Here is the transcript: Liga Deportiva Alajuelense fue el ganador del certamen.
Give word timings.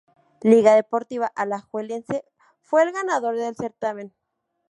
Liga 0.41 0.73
Deportiva 0.73 1.27
Alajuelense 1.27 2.25
fue 2.63 2.81
el 2.81 2.91
ganador 2.91 3.37
del 3.37 3.55
certamen. 3.55 4.11